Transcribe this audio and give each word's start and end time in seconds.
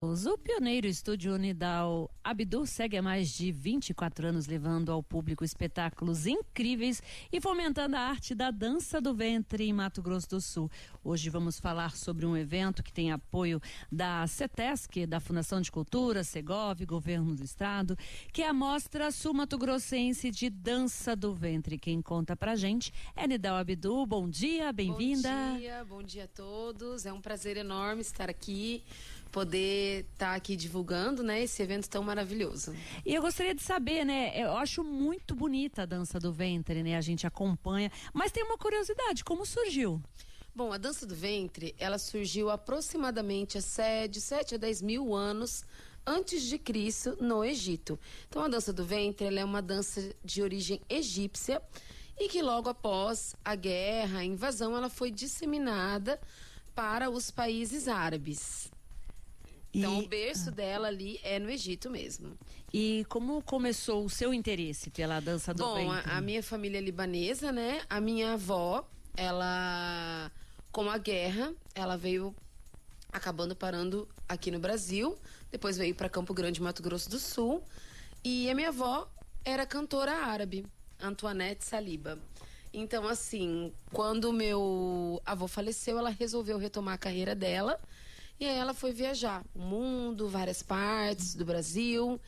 O 0.00 0.38
pioneiro 0.38 0.86
estúdio 0.86 1.34
Unidal 1.34 2.08
Abdu 2.22 2.64
segue 2.64 2.96
há 2.96 3.02
mais 3.02 3.30
de 3.30 3.50
24 3.50 4.28
anos 4.28 4.46
levando 4.46 4.92
ao 4.92 5.02
público 5.02 5.44
espetáculos 5.44 6.24
incríveis 6.24 7.02
e 7.32 7.40
fomentando 7.40 7.96
a 7.96 8.00
arte 8.02 8.32
da 8.32 8.52
dança 8.52 9.00
do 9.00 9.12
ventre 9.12 9.64
em 9.64 9.72
Mato 9.72 10.00
Grosso 10.00 10.28
do 10.28 10.40
Sul. 10.40 10.70
Hoje 11.02 11.28
vamos 11.28 11.58
falar 11.58 11.96
sobre 11.96 12.24
um 12.24 12.36
evento 12.36 12.80
que 12.80 12.92
tem 12.92 13.10
apoio 13.10 13.60
da 13.90 14.24
CETESC, 14.28 15.04
da 15.04 15.18
Fundação 15.18 15.60
de 15.60 15.72
Cultura, 15.72 16.22
Segov, 16.22 16.80
Governo 16.86 17.34
do 17.34 17.42
Estado, 17.42 17.98
que 18.32 18.42
é 18.42 18.48
a 18.48 18.54
Mostra 18.54 19.10
Sul 19.10 19.34
Mato 19.34 19.58
Grossense 19.58 20.30
de 20.30 20.48
Dança 20.48 21.16
do 21.16 21.34
Ventre. 21.34 21.76
Quem 21.76 22.00
conta 22.00 22.36
pra 22.36 22.54
gente 22.54 22.92
é 23.16 23.26
Nidal 23.26 23.56
Abdu. 23.56 24.06
Bom 24.06 24.30
dia, 24.30 24.72
bem-vinda. 24.72 25.28
Bom 25.28 25.58
dia, 25.58 25.84
bom 25.84 26.02
dia 26.04 26.24
a 26.24 26.28
todos. 26.28 27.04
É 27.04 27.12
um 27.12 27.20
prazer 27.20 27.56
enorme 27.56 28.02
estar 28.02 28.30
aqui 28.30 28.84
poder 29.28 30.06
estar 30.12 30.30
tá 30.30 30.34
aqui 30.34 30.56
divulgando, 30.56 31.22
né, 31.22 31.42
esse 31.42 31.62
evento 31.62 31.88
tão 31.88 32.02
maravilhoso. 32.02 32.74
E 33.04 33.14
eu 33.14 33.22
gostaria 33.22 33.54
de 33.54 33.62
saber, 33.62 34.04
né, 34.04 34.32
eu 34.34 34.56
acho 34.56 34.82
muito 34.82 35.34
bonita 35.34 35.82
a 35.82 35.86
dança 35.86 36.18
do 36.18 36.32
ventre, 36.32 36.82
né, 36.82 36.96
a 36.96 37.00
gente 37.00 37.26
acompanha, 37.26 37.90
mas 38.12 38.32
tem 38.32 38.42
uma 38.42 38.58
curiosidade, 38.58 39.24
como 39.24 39.44
surgiu? 39.46 40.02
Bom, 40.54 40.72
a 40.72 40.78
dança 40.78 41.06
do 41.06 41.14
ventre, 41.14 41.74
ela 41.78 41.98
surgiu 41.98 42.50
aproximadamente 42.50 43.56
há 43.56 43.60
7, 43.60 44.20
7 44.20 44.54
a 44.56 44.58
10 44.58 44.82
mil 44.82 45.14
anos 45.14 45.64
antes 46.04 46.42
de 46.42 46.58
Cristo 46.58 47.16
no 47.20 47.44
Egito. 47.44 47.98
Então, 48.28 48.42
a 48.42 48.48
dança 48.48 48.72
do 48.72 48.84
ventre, 48.84 49.26
é 49.26 49.44
uma 49.44 49.62
dança 49.62 50.12
de 50.24 50.42
origem 50.42 50.80
egípcia 50.88 51.62
e 52.18 52.28
que 52.28 52.42
logo 52.42 52.68
após 52.68 53.36
a 53.44 53.54
guerra, 53.54 54.20
a 54.20 54.24
invasão, 54.24 54.76
ela 54.76 54.88
foi 54.88 55.10
disseminada 55.10 56.18
para 56.74 57.10
os 57.10 57.30
países 57.30 57.86
árabes. 57.86 58.70
Então, 59.72 60.00
e... 60.00 60.04
o 60.04 60.08
berço 60.08 60.50
dela 60.50 60.88
ali 60.88 61.20
é 61.22 61.38
no 61.38 61.50
Egito 61.50 61.90
mesmo. 61.90 62.36
E 62.72 63.04
como 63.08 63.42
começou 63.42 64.04
o 64.04 64.10
seu 64.10 64.32
interesse 64.32 64.90
pela 64.90 65.20
dança 65.20 65.52
do 65.54 65.62
Bom, 65.62 65.74
ventre? 65.74 66.10
A, 66.10 66.18
a, 66.18 66.20
minha 66.20 66.42
família 66.42 66.78
é 66.78 66.80
libanesa, 66.80 67.52
né? 67.52 67.82
A 67.88 68.00
minha 68.00 68.34
avó, 68.34 68.86
ela, 69.16 70.30
com 70.72 70.88
a 70.90 70.98
guerra, 70.98 71.52
ela 71.74 71.96
veio 71.96 72.34
acabando 73.12 73.54
parando 73.56 74.08
aqui 74.28 74.50
no 74.50 74.58
Brasil. 74.58 75.16
Depois 75.50 75.76
veio 75.78 75.94
para 75.94 76.08
Campo 76.08 76.34
Grande, 76.34 76.60
Mato 76.60 76.82
Grosso 76.82 77.08
do 77.08 77.18
Sul. 77.18 77.62
E 78.24 78.50
a 78.50 78.54
minha 78.54 78.68
avó 78.68 79.10
era 79.44 79.64
cantora 79.64 80.12
árabe, 80.12 80.66
Antoinette 81.00 81.64
Saliba. 81.64 82.18
Então, 82.72 83.08
assim, 83.08 83.72
quando 83.92 84.30
meu 84.32 85.22
avô 85.24 85.48
faleceu, 85.48 85.98
ela 85.98 86.10
resolveu 86.10 86.58
retomar 86.58 86.94
a 86.94 86.98
carreira 86.98 87.34
dela 87.34 87.80
e 88.40 88.46
aí 88.46 88.56
ela 88.56 88.72
foi 88.72 88.92
viajar 88.92 89.44
o 89.54 89.58
mundo, 89.58 90.28
várias 90.28 90.62
partes 90.62 91.34
do 91.34 91.44
Brasil. 91.44 92.20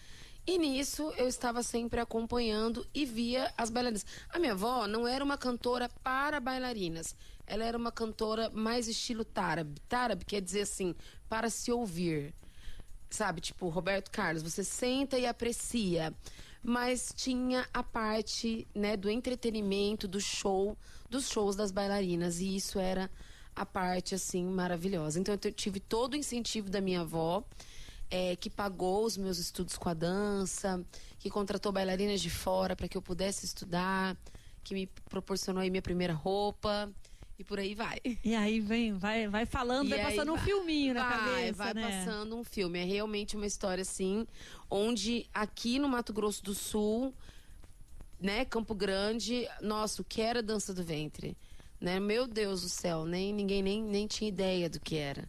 E 0.47 0.59
nisso 0.59 1.13
eu 1.17 1.29
estava 1.29 1.63
sempre 1.63 2.01
acompanhando 2.01 2.85
e 2.93 3.05
via 3.05 3.53
as 3.57 3.71
bailarinas. 3.71 4.05
A 4.31 4.39
minha 4.39 4.53
avó 4.53 4.87
não 4.89 5.07
era 5.07 5.25
uma 5.25 5.39
cantora 5.39 5.89
para 6.03 6.41
bailarinas. 6.41 7.15
Ela 7.47 7.65
era 7.65 7.79
uma 7.79 7.93
cantora 7.93 8.51
mais 8.51 8.89
estilo 8.89 9.25
tarab. 9.25 9.79
Tarab 9.89 10.25
quer 10.25 10.41
dizer 10.41 10.63
assim, 10.63 10.95
para 11.29 11.49
se 11.49 11.71
ouvir. 11.71 12.35
Sabe, 13.09 13.41
tipo, 13.41 13.69
Roberto 13.69 14.11
Carlos, 14.11 14.43
você 14.43 14.65
senta 14.65 15.19
e 15.19 15.27
aprecia. 15.27 16.13
Mas 16.63 17.13
tinha 17.15 17.69
a 17.73 17.83
parte, 17.83 18.67
né, 18.75 18.97
do 18.97 19.09
entretenimento, 19.09 20.09
do 20.09 20.21
show, 20.21 20.77
dos 21.09 21.29
shows 21.29 21.55
das 21.55 21.71
bailarinas. 21.71 22.41
E 22.41 22.57
isso 22.57 22.79
era 22.79 23.11
a 23.61 23.67
parte 23.67 24.15
assim 24.15 24.45
maravilhosa. 24.47 25.21
Então 25.21 25.35
eu 25.35 25.53
tive 25.53 25.81
todo 25.81 26.15
o 26.15 26.17
incentivo 26.17 26.71
da 26.71 26.81
minha 26.81 27.03
avó, 27.03 27.45
é, 28.11 28.35
que 28.37 28.49
pagou 28.49 29.05
os 29.05 29.19
meus 29.19 29.39
estudos 29.39 29.77
com 29.77 29.89
a 29.89 29.95
dança, 29.95 30.83
que 31.19 31.29
contratou 31.29 31.71
bailarinas 31.71 32.23
de 32.23 32.31
fora 32.31 32.75
para 32.75 32.89
que 32.89 32.97
eu 32.97 33.03
pudesse 33.03 33.45
estudar, 33.45 34.17
que 34.65 34.73
me 34.73 34.87
proporcionou 35.11 35.63
aí 35.63 35.69
minha 35.69 35.83
primeira 35.83 36.15
roupa. 36.15 36.91
E 37.39 37.45
por 37.45 37.59
aí 37.59 37.75
vai. 37.75 37.99
E 38.23 38.35
aí 38.35 38.61
vem, 38.61 38.93
vai, 38.93 39.27
vai 39.27 39.47
falando, 39.47 39.87
e 39.87 39.91
vai 39.91 40.11
passando 40.11 40.33
vai, 40.33 40.41
um 40.41 40.45
filminho 40.45 40.93
na 40.93 41.09
vai, 41.09 41.19
cabeça. 41.19 41.53
Vai 41.55 41.75
né? 41.75 42.05
passando 42.05 42.37
um 42.37 42.45
filme. 42.45 42.79
É 42.79 42.85
realmente 42.85 43.35
uma 43.37 43.47
história 43.47 43.83
assim, 43.83 44.27
onde 44.71 45.27
aqui 45.33 45.79
no 45.79 45.89
Mato 45.89 46.13
Grosso 46.13 46.43
do 46.45 46.55
Sul, 46.55 47.15
né, 48.21 48.45
Campo 48.45 48.75
Grande, 48.75 49.49
nossa, 49.63 50.03
o 50.03 50.05
que 50.05 50.21
era 50.21 50.43
dança 50.43 50.75
do 50.75 50.85
ventre? 50.85 51.37
Né? 51.81 51.99
Meu 51.99 52.27
Deus 52.27 52.63
do 52.63 52.69
céu, 52.69 53.05
nem 53.05 53.33
ninguém 53.33 53.63
nem, 53.63 53.83
nem 53.83 54.07
tinha 54.07 54.29
ideia 54.29 54.69
do 54.69 54.79
que 54.79 54.97
era. 54.97 55.29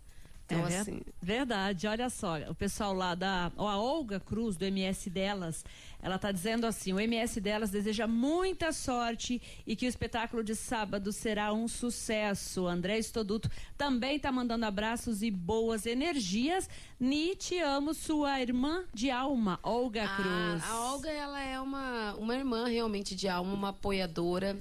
Então, 0.51 0.67
é 0.67 0.79
assim... 0.79 1.01
Verdade, 1.21 1.87
olha 1.87 2.09
só, 2.09 2.37
o 2.49 2.55
pessoal 2.55 2.93
lá 2.93 3.15
da. 3.15 3.51
A 3.55 3.77
Olga 3.77 4.19
Cruz, 4.19 4.57
do 4.57 4.65
MS 4.65 5.09
delas, 5.09 5.63
ela 6.01 6.15
está 6.15 6.31
dizendo 6.31 6.65
assim: 6.65 6.91
o 6.91 6.99
MS 6.99 7.39
delas 7.39 7.69
deseja 7.69 8.07
muita 8.07 8.71
sorte 8.71 9.41
e 9.65 9.75
que 9.75 9.85
o 9.85 9.89
espetáculo 9.89 10.43
de 10.43 10.55
sábado 10.55 11.13
será 11.13 11.53
um 11.53 11.67
sucesso. 11.67 12.67
André 12.67 12.97
Estoduto 12.97 13.49
também 13.77 14.17
está 14.17 14.31
mandando 14.31 14.65
abraços 14.65 15.21
e 15.21 15.31
boas 15.31 15.85
energias. 15.85 16.69
Ni, 16.99 17.35
te 17.35 17.59
amo, 17.59 17.93
sua 17.93 18.41
irmã 18.41 18.83
de 18.93 19.09
alma, 19.09 19.59
Olga 19.63 20.07
Cruz. 20.15 20.63
A, 20.63 20.67
a 20.67 20.91
Olga, 20.91 21.09
ela 21.09 21.39
é 21.39 21.59
uma, 21.59 22.15
uma 22.15 22.35
irmã 22.35 22.67
realmente 22.67 23.15
de 23.15 23.27
alma, 23.27 23.53
uma 23.53 23.69
apoiadora 23.69 24.57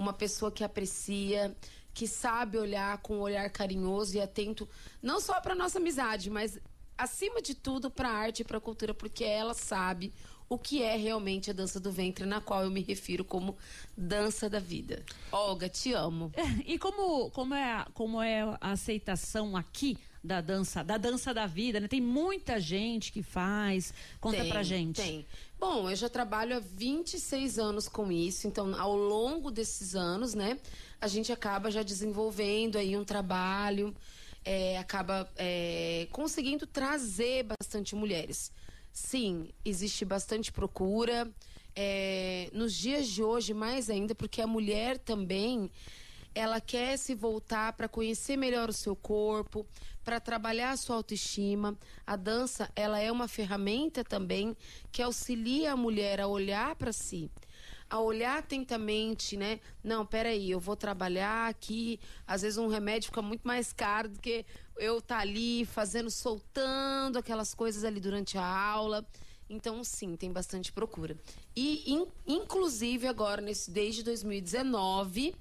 uma 0.00 0.14
pessoa 0.14 0.50
que 0.50 0.64
aprecia, 0.64 1.54
que 1.92 2.06
sabe 2.06 2.56
olhar 2.56 2.96
com 2.98 3.18
um 3.18 3.20
olhar 3.20 3.48
carinhoso 3.50 4.16
e 4.16 4.20
atento, 4.20 4.66
não 5.02 5.20
só 5.20 5.38
para 5.42 5.54
nossa 5.54 5.78
amizade, 5.78 6.30
mas 6.30 6.58
acima 6.96 7.42
de 7.42 7.54
tudo 7.54 7.90
para 7.90 8.08
a 8.08 8.12
arte 8.12 8.40
e 8.40 8.44
para 8.44 8.56
a 8.56 8.60
cultura, 8.60 8.94
porque 8.94 9.22
ela 9.22 9.52
sabe 9.52 10.12
o 10.48 10.58
que 10.58 10.82
é 10.82 10.96
realmente 10.96 11.50
a 11.50 11.52
dança 11.52 11.78
do 11.78 11.92
ventre, 11.92 12.24
na 12.24 12.40
qual 12.40 12.64
eu 12.64 12.70
me 12.70 12.80
refiro 12.80 13.24
como 13.24 13.58
dança 13.96 14.48
da 14.48 14.58
vida. 14.58 15.04
Olga, 15.30 15.68
te 15.68 15.92
amo. 15.92 16.32
E 16.66 16.78
como, 16.78 17.30
como, 17.30 17.54
é, 17.54 17.84
como 17.92 18.22
é 18.22 18.40
a 18.58 18.72
aceitação 18.72 19.54
aqui 19.54 19.98
da 20.22 20.40
dança, 20.40 20.84
da 20.84 20.96
dança 20.96 21.32
da 21.32 21.46
vida, 21.46 21.80
né? 21.80 21.88
Tem 21.88 22.00
muita 22.00 22.60
gente 22.60 23.10
que 23.10 23.22
faz. 23.22 23.92
Conta 24.20 24.42
tem, 24.42 24.50
pra 24.50 24.62
gente. 24.62 25.00
Tem. 25.00 25.26
Bom, 25.58 25.88
eu 25.88 25.96
já 25.96 26.08
trabalho 26.08 26.56
há 26.56 26.60
26 26.60 27.58
anos 27.58 27.88
com 27.88 28.10
isso, 28.12 28.46
então 28.46 28.78
ao 28.78 28.94
longo 28.94 29.50
desses 29.50 29.94
anos, 29.94 30.34
né, 30.34 30.58
a 31.00 31.06
gente 31.06 31.32
acaba 31.32 31.70
já 31.70 31.82
desenvolvendo 31.82 32.76
aí 32.76 32.96
um 32.96 33.04
trabalho, 33.04 33.94
é, 34.44 34.78
acaba 34.78 35.30
é, 35.36 36.06
conseguindo 36.12 36.66
trazer 36.66 37.44
bastante 37.44 37.94
mulheres. 37.94 38.52
Sim, 38.92 39.48
existe 39.64 40.04
bastante 40.04 40.50
procura. 40.52 41.30
É, 41.74 42.50
nos 42.52 42.74
dias 42.74 43.06
de 43.06 43.22
hoje, 43.22 43.54
mais 43.54 43.88
ainda, 43.88 44.14
porque 44.14 44.42
a 44.42 44.46
mulher 44.46 44.98
também 44.98 45.70
ela 46.34 46.60
quer 46.60 46.96
se 46.96 47.14
voltar 47.14 47.72
para 47.72 47.88
conhecer 47.88 48.36
melhor 48.36 48.68
o 48.68 48.72
seu 48.72 48.94
corpo, 48.94 49.66
para 50.04 50.20
trabalhar 50.20 50.70
a 50.70 50.76
sua 50.76 50.96
autoestima. 50.96 51.76
A 52.06 52.16
dança, 52.16 52.70
ela 52.74 52.98
é 52.98 53.10
uma 53.10 53.28
ferramenta 53.28 54.04
também 54.04 54.56
que 54.90 55.02
auxilia 55.02 55.72
a 55.72 55.76
mulher 55.76 56.20
a 56.20 56.26
olhar 56.26 56.74
para 56.76 56.92
si 56.92 57.30
a 57.90 57.98
olhar 57.98 58.38
atentamente, 58.38 59.36
né? 59.36 59.58
Não, 59.82 60.06
peraí, 60.06 60.48
eu 60.48 60.60
vou 60.60 60.76
trabalhar 60.76 61.48
aqui. 61.48 61.98
Às 62.24 62.42
vezes 62.42 62.56
um 62.56 62.68
remédio 62.68 63.06
fica 63.06 63.20
muito 63.20 63.42
mais 63.42 63.72
caro 63.72 64.08
do 64.08 64.20
que 64.20 64.46
eu 64.76 65.02
tá 65.02 65.18
ali 65.18 65.64
fazendo, 65.64 66.08
soltando 66.08 67.18
aquelas 67.18 67.52
coisas 67.52 67.82
ali 67.82 67.98
durante 67.98 68.38
a 68.38 68.46
aula. 68.46 69.04
Então, 69.48 69.82
sim, 69.82 70.14
tem 70.14 70.32
bastante 70.32 70.72
procura. 70.72 71.16
E, 71.56 71.92
in, 71.92 72.06
inclusive, 72.24 73.08
agora, 73.08 73.42
nesse, 73.42 73.68
desde 73.68 74.04
2019 74.04 75.34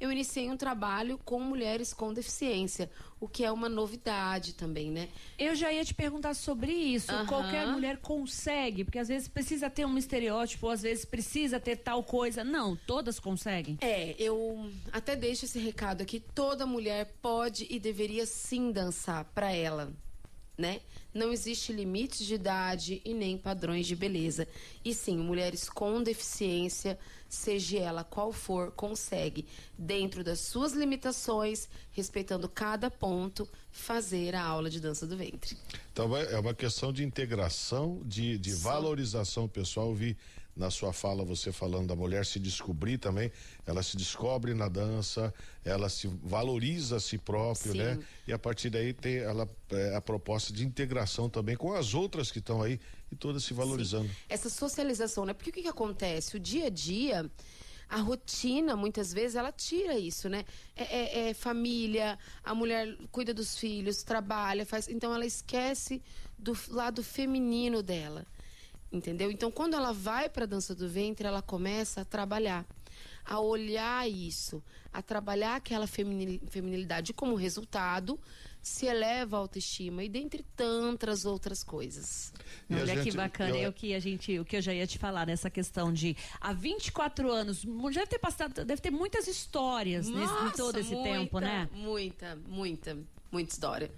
eu 0.00 0.12
iniciei 0.12 0.50
um 0.50 0.56
trabalho 0.56 1.18
com 1.24 1.40
mulheres 1.40 1.92
com 1.92 2.12
deficiência, 2.12 2.90
o 3.20 3.26
que 3.26 3.44
é 3.44 3.50
uma 3.50 3.68
novidade 3.68 4.54
também, 4.54 4.90
né? 4.90 5.08
Eu 5.38 5.54
já 5.56 5.72
ia 5.72 5.84
te 5.84 5.92
perguntar 5.92 6.34
sobre 6.34 6.72
isso. 6.72 7.12
Uhum. 7.12 7.26
Qualquer 7.26 7.66
mulher 7.66 7.96
consegue, 7.98 8.84
porque 8.84 8.98
às 8.98 9.08
vezes 9.08 9.26
precisa 9.26 9.68
ter 9.68 9.84
um 9.84 9.98
estereótipo, 9.98 10.66
ou 10.66 10.72
às 10.72 10.82
vezes 10.82 11.04
precisa 11.04 11.58
ter 11.58 11.76
tal 11.76 12.02
coisa. 12.04 12.44
Não, 12.44 12.76
todas 12.86 13.18
conseguem. 13.18 13.76
É, 13.80 14.14
eu 14.18 14.70
até 14.92 15.16
deixo 15.16 15.46
esse 15.46 15.58
recado 15.58 16.02
aqui: 16.02 16.20
toda 16.20 16.64
mulher 16.64 17.14
pode 17.20 17.66
e 17.68 17.80
deveria 17.80 18.24
sim 18.26 18.70
dançar 18.70 19.24
para 19.34 19.50
ela. 19.52 19.92
né? 20.56 20.80
Não 21.14 21.32
existe 21.32 21.72
limites 21.72 22.26
de 22.26 22.34
idade 22.34 23.00
e 23.04 23.14
nem 23.14 23.38
padrões 23.38 23.86
de 23.86 23.96
beleza. 23.96 24.46
E 24.84 24.92
sim, 24.92 25.16
mulheres 25.16 25.68
com 25.68 26.02
deficiência, 26.02 26.98
seja 27.28 27.78
ela 27.78 28.04
qual 28.04 28.32
for, 28.32 28.72
consegue, 28.72 29.46
dentro 29.76 30.24
das 30.24 30.40
suas 30.40 30.72
limitações, 30.72 31.68
respeitando 31.92 32.48
cada 32.48 32.90
ponto, 32.90 33.48
fazer 33.70 34.34
a 34.34 34.42
aula 34.42 34.70
de 34.70 34.80
dança 34.80 35.06
do 35.06 35.16
ventre. 35.16 35.56
Então 35.92 36.16
é 36.16 36.38
uma 36.38 36.54
questão 36.54 36.92
de 36.92 37.04
integração, 37.04 38.00
de, 38.04 38.38
de 38.38 38.52
valorização 38.54 39.46
pessoal. 39.46 39.88
Eu 39.88 39.94
vi 39.94 40.16
na 40.58 40.70
sua 40.70 40.92
fala 40.92 41.24
você 41.24 41.52
falando 41.52 41.86
da 41.86 41.94
mulher 41.94 42.26
se 42.26 42.40
descobrir 42.40 42.98
também, 42.98 43.30
ela 43.64 43.80
se 43.80 43.96
descobre 43.96 44.52
na 44.54 44.68
dança, 44.68 45.32
ela 45.64 45.88
se 45.88 46.08
valoriza 46.22 46.96
a 46.96 47.00
si 47.00 47.16
próprio, 47.16 47.74
né? 47.74 47.92
Sim. 47.92 48.00
né? 48.00 48.06
E 48.26 48.32
a 48.32 48.38
partir 48.38 48.68
daí 48.68 48.92
tem 48.92 49.18
ela 49.18 49.48
é, 49.70 49.94
a 49.94 50.00
proposta 50.00 50.52
de 50.52 50.66
integração 50.66 51.30
também 51.30 51.56
com 51.56 51.72
as 51.72 51.94
outras 51.94 52.32
que 52.32 52.40
estão 52.40 52.60
aí 52.60 52.80
e 53.10 53.16
todas 53.16 53.44
se 53.44 53.54
valorizando. 53.54 54.08
Sim. 54.08 54.14
Essa 54.28 54.48
socialização, 54.48 55.24
né? 55.24 55.32
Porque 55.32 55.50
o 55.50 55.52
que, 55.52 55.62
que 55.62 55.68
acontece? 55.68 56.36
O 56.36 56.40
dia 56.40 56.66
a 56.66 56.70
dia 56.70 57.30
a 57.88 58.00
rotina, 58.00 58.76
muitas 58.76 59.14
vezes, 59.14 59.34
ela 59.34 59.50
tira 59.50 59.98
isso, 59.98 60.28
né? 60.28 60.44
É, 60.76 60.82
é, 60.82 61.28
é, 61.30 61.34
família, 61.34 62.18
a 62.44 62.54
mulher 62.54 62.94
cuida 63.10 63.32
dos 63.32 63.56
filhos, 63.56 64.02
trabalha, 64.02 64.66
faz. 64.66 64.88
Então 64.88 65.14
ela 65.14 65.24
esquece 65.24 66.02
do 66.38 66.56
lado 66.68 67.02
feminino 67.02 67.82
dela 67.82 68.26
entendeu? 68.92 69.30
Então, 69.30 69.50
quando 69.50 69.74
ela 69.74 69.92
vai 69.92 70.28
para 70.28 70.44
a 70.44 70.46
dança 70.46 70.74
do 70.74 70.88
ventre, 70.88 71.26
ela 71.26 71.42
começa 71.42 72.00
a 72.00 72.04
trabalhar, 72.04 72.64
a 73.24 73.38
olhar 73.40 74.08
isso, 74.08 74.62
a 74.92 75.02
trabalhar 75.02 75.56
aquela 75.56 75.86
feminilidade 75.86 77.12
como 77.12 77.34
resultado 77.34 78.18
se 78.62 78.86
eleva 78.86 79.36
a 79.36 79.40
autoestima 79.40 80.04
e 80.04 80.08
dentre 80.08 80.44
tantas 80.56 81.24
outras 81.24 81.62
coisas. 81.62 82.32
Olha 82.70 82.86
gente, 82.86 83.10
que 83.10 83.16
bacana, 83.16 83.56
eu... 83.56 83.66
É 83.66 83.68
o 83.68 83.72
que 83.72 83.94
a 83.94 84.00
gente, 84.00 84.38
o 84.38 84.44
que 84.44 84.56
eu 84.56 84.62
já 84.62 84.74
ia 84.74 84.86
te 84.86 84.98
falar 84.98 85.26
nessa 85.26 85.48
questão 85.48 85.92
de 85.92 86.16
há 86.40 86.52
24 86.52 87.30
anos, 87.30 87.64
deve 87.64 88.06
ter 88.06 88.18
passado, 88.18 88.64
deve 88.64 88.80
ter 88.80 88.90
muitas 88.90 89.26
histórias 89.26 90.08
Nossa, 90.08 90.42
nesse, 90.42 90.54
em 90.54 90.56
todo 90.56 90.78
esse 90.78 90.94
muita, 90.94 91.10
tempo, 91.10 91.40
né? 91.40 91.68
Muita, 91.72 92.36
muita, 92.46 92.98
muita 93.30 93.52
história. 93.52 93.90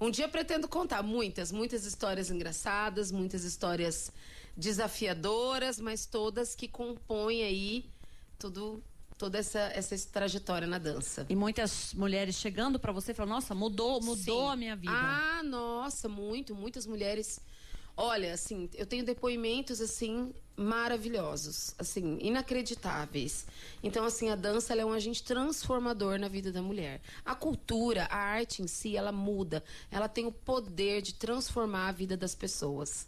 Um 0.00 0.10
dia 0.10 0.28
pretendo 0.28 0.66
contar 0.66 1.02
muitas, 1.02 1.52
muitas 1.52 1.84
histórias 1.84 2.30
engraçadas, 2.30 3.12
muitas 3.12 3.44
histórias 3.44 4.10
desafiadoras, 4.56 5.78
mas 5.78 6.06
todas 6.06 6.54
que 6.54 6.66
compõem 6.66 7.42
aí 7.42 7.84
tudo 8.40 8.82
toda 9.20 9.36
essa, 9.36 9.58
essa 9.74 9.94
trajetória 10.10 10.66
na 10.66 10.78
dança. 10.78 11.26
E 11.28 11.36
muitas 11.36 11.92
mulheres 11.92 12.36
chegando 12.36 12.80
para 12.80 12.90
você 12.90 13.12
e 13.12 13.14
falando, 13.14 13.32
nossa, 13.32 13.54
mudou, 13.54 14.00
mudou 14.00 14.46
Sim. 14.46 14.52
a 14.52 14.56
minha 14.56 14.74
vida. 14.74 14.94
Ah, 14.94 15.42
nossa, 15.42 16.08
muito, 16.08 16.54
muitas 16.54 16.86
mulheres. 16.86 17.38
Olha, 17.94 18.32
assim, 18.32 18.70
eu 18.74 18.86
tenho 18.86 19.04
depoimentos 19.04 19.78
assim 19.82 20.32
maravilhosos, 20.56 21.74
assim, 21.78 22.18
inacreditáveis. 22.22 23.46
Então, 23.82 24.06
assim, 24.06 24.30
a 24.30 24.36
dança 24.36 24.74
é 24.74 24.84
um 24.84 24.92
agente 24.92 25.22
transformador 25.22 26.18
na 26.18 26.28
vida 26.28 26.50
da 26.50 26.62
mulher. 26.62 27.02
A 27.22 27.34
cultura, 27.34 28.04
a 28.04 28.16
arte 28.16 28.62
em 28.62 28.66
si, 28.66 28.96
ela 28.96 29.12
muda. 29.12 29.62
Ela 29.90 30.08
tem 30.08 30.24
o 30.24 30.32
poder 30.32 31.02
de 31.02 31.14
transformar 31.14 31.88
a 31.88 31.92
vida 31.92 32.16
das 32.16 32.34
pessoas. 32.34 33.06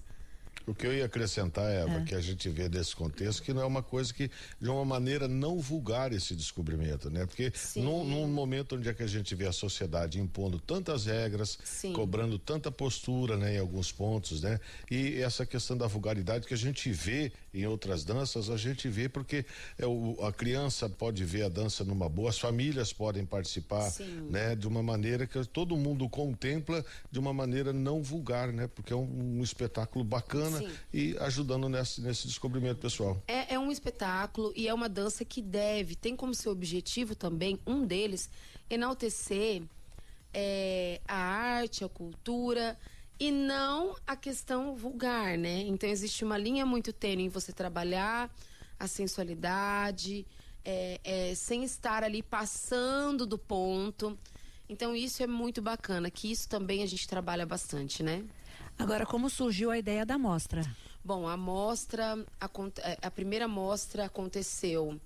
O 0.67 0.75
que 0.75 0.87
eu 0.87 0.95
ia 0.95 1.05
acrescentar, 1.07 1.71
Eva, 1.71 1.99
é. 1.99 2.05
que 2.05 2.15
a 2.15 2.21
gente 2.21 2.49
vê 2.49 2.69
desse 2.69 2.95
contexto, 2.95 3.43
que 3.43 3.53
não 3.53 3.63
é 3.63 3.65
uma 3.65 3.83
coisa 3.83 4.13
que, 4.13 4.31
de 4.61 4.69
uma 4.69 4.85
maneira 4.85 5.27
não 5.27 5.59
vulgar 5.59 6.13
esse 6.13 6.35
descobrimento, 6.35 7.11
né? 7.11 7.27
Porque 7.27 7.53
num, 7.77 8.05
num, 8.05 8.29
momento 8.29 8.77
onde 8.77 8.89
é 8.89 8.95
que 8.95 9.03
a 9.03 9.07
gente 9.07 9.35
vê 9.35 9.47
a 9.47 9.53
sociedade 9.53 10.21
impondo 10.21 10.59
tantas 10.59 11.07
regras, 11.07 11.59
Sim. 11.65 11.93
cobrando 11.93 12.39
tanta 12.39 12.71
postura, 12.71 13.37
né, 13.37 13.57
em 13.57 13.59
alguns 13.59 13.91
pontos, 13.91 14.43
né? 14.43 14.61
E 14.91 15.21
essa 15.21 15.45
questão 15.45 15.77
da 15.77 15.87
vulgaridade 15.87 16.47
que 16.47 16.55
a 16.55 16.59
gente 16.59 16.91
vê 16.91 17.33
em 17.55 17.67
outras 17.67 18.03
danças, 18.05 18.49
a 18.49 18.57
gente 18.57 18.89
vê 18.89 19.09
porque 19.09 19.45
é 19.79 19.87
o, 19.87 20.17
a 20.25 20.33
criança 20.33 20.89
pode 20.89 21.23
ver 21.25 21.45
a 21.45 21.49
dança 21.49 21.85
numa 21.85 22.09
boa, 22.09 22.31
as 22.31 22.39
famílias 22.39 22.93
podem 22.93 23.27
participar, 23.27 23.91
Sim. 23.91 24.29
né? 24.31 24.57
De 24.57 24.67
uma 24.67 24.83
maneira 24.83 25.27
que 25.27 25.45
todo 25.45 25.77
mundo 25.77 26.09
contempla 26.09 26.85
de 27.11 27.19
uma 27.19 27.33
maneira 27.33 27.73
não 27.73 28.03
vulgar, 28.03 28.53
né? 28.53 28.67
Porque 28.69 28.93
é 28.93 28.97
um, 28.97 29.39
um 29.39 29.43
espetáculo 29.43 30.03
bacana 30.03 30.59
Sim. 30.59 30.71
e 30.93 31.17
ajudando 31.19 31.69
nesse, 31.69 32.01
nesse 32.01 32.27
descobrimento 32.27 32.81
pessoal. 32.81 33.23
É, 33.29 33.55
é 33.55 33.59
um 33.59 33.71
espetáculo 33.71 34.53
e 34.57 34.67
é 34.67 34.73
uma 34.73 34.89
dança 34.89 35.25
que 35.25 35.43
deve, 35.43 35.95
tem 35.95 36.17
como 36.17 36.35
seu 36.35 36.53
objetivo 36.53 37.15
também, 37.15 37.59
um 37.67 37.85
deles, 37.85 38.31
enaltecer 38.71 39.63
é, 40.33 41.03
a 41.07 41.17
arte, 41.17 41.85
a 41.85 41.89
cultura 41.89 42.79
e 43.19 43.31
não 43.31 43.97
a 44.07 44.17
questão 44.17 44.75
vulgar, 44.75 45.37
né? 45.39 45.61
Então 45.63 45.89
existe 45.89 46.25
uma 46.25 46.37
linha 46.37 46.67
muito 46.67 46.93
tênue 46.93 47.25
em 47.25 47.29
você 47.29 47.53
trabalhar 47.53 48.31
a 48.79 48.87
sensualidade, 48.89 50.27
é, 50.65 51.01
é, 51.05 51.35
sem 51.35 51.65
estar 51.65 52.03
ali 52.03 52.23
passando 52.23 53.27
do 53.27 53.39
ponto. 53.39 54.19
Então 54.69 54.95
isso 54.95 55.23
é 55.23 55.27
muito 55.27 55.63
bacana, 55.63 56.11
que 56.11 56.31
isso 56.31 56.49
também 56.49 56.83
a 56.83 56.87
gente 56.87 57.07
trabalha 57.07 57.47
bastante, 57.47 58.03
né? 58.03 58.25
Agora, 58.79 59.07
como 59.07 59.29
surgiu 59.29 59.71
a 59.71 59.79
ideia 59.79 60.05
da 60.05 60.19
mostra? 60.19 60.65
Bom, 61.05 61.29
a 61.29 61.37
mostra, 61.37 62.15
a, 62.41 62.51
é, 62.79 62.99
a 63.03 63.11
primeira 63.11 63.47
mostra 63.47 64.07
aconteceu 64.07 65.01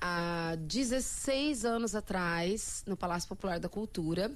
há 0.00 0.56
16 0.58 1.64
anos 1.64 1.94
atrás, 1.94 2.82
no 2.86 2.96
Palácio 2.96 3.28
Popular 3.28 3.58
da 3.58 3.68
Cultura. 3.68 4.30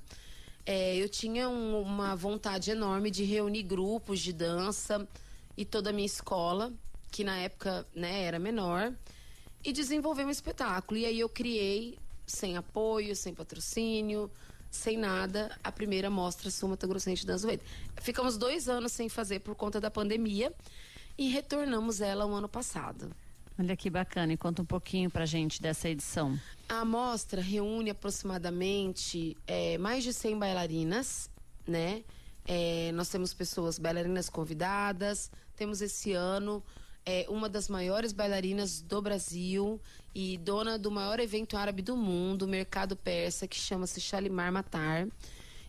É, 0.70 0.94
eu 0.94 1.08
tinha 1.08 1.48
um, 1.48 1.80
uma 1.80 2.14
vontade 2.14 2.70
enorme 2.70 3.10
de 3.10 3.24
reunir 3.24 3.62
grupos 3.62 4.20
de 4.20 4.34
dança 4.34 5.08
e 5.56 5.64
toda 5.64 5.88
a 5.88 5.92
minha 5.94 6.04
escola, 6.04 6.70
que 7.10 7.24
na 7.24 7.38
época 7.38 7.86
né, 7.94 8.24
era 8.24 8.38
menor, 8.38 8.92
e 9.64 9.72
desenvolver 9.72 10.26
um 10.26 10.30
espetáculo. 10.30 11.00
E 11.00 11.06
aí 11.06 11.20
eu 11.20 11.28
criei, 11.30 11.98
sem 12.26 12.58
apoio, 12.58 13.16
sem 13.16 13.32
patrocínio, 13.32 14.30
sem 14.70 14.98
nada, 14.98 15.58
a 15.64 15.72
primeira 15.72 16.10
mostra 16.10 16.50
Sul 16.50 16.68
Mato 16.68 16.86
Grossense 16.86 17.22
de 17.22 17.26
Dança. 17.28 17.48
Ficamos 18.02 18.36
dois 18.36 18.68
anos 18.68 18.92
sem 18.92 19.08
fazer 19.08 19.38
por 19.40 19.54
conta 19.54 19.80
da 19.80 19.90
pandemia 19.90 20.52
e 21.16 21.30
retornamos 21.30 22.02
ela 22.02 22.26
o 22.26 22.34
ano 22.34 22.46
passado. 22.46 23.10
Olha 23.58 23.76
que 23.76 23.90
bacana, 23.90 24.32
e 24.32 24.36
conta 24.36 24.62
um 24.62 24.64
pouquinho 24.64 25.10
pra 25.10 25.26
gente 25.26 25.60
dessa 25.60 25.88
edição. 25.88 26.38
A 26.68 26.84
mostra 26.84 27.42
reúne 27.42 27.90
aproximadamente 27.90 29.36
é, 29.46 29.76
mais 29.78 30.04
de 30.04 30.12
100 30.12 30.38
bailarinas, 30.38 31.28
né? 31.66 32.04
É, 32.46 32.92
nós 32.92 33.08
temos 33.08 33.34
pessoas, 33.34 33.78
bailarinas 33.78 34.30
convidadas, 34.30 35.30
temos 35.56 35.82
esse 35.82 36.12
ano 36.12 36.62
é 37.10 37.24
uma 37.30 37.48
das 37.48 37.70
maiores 37.70 38.12
bailarinas 38.12 38.82
do 38.82 39.00
Brasil 39.00 39.80
e 40.14 40.36
dona 40.36 40.78
do 40.78 40.90
maior 40.90 41.18
evento 41.18 41.56
árabe 41.56 41.80
do 41.80 41.96
mundo, 41.96 42.42
o 42.42 42.48
Mercado 42.48 42.94
Persa, 42.94 43.48
que 43.48 43.56
chama-se 43.56 43.98
Shalimar 43.98 44.52
Matar. 44.52 45.08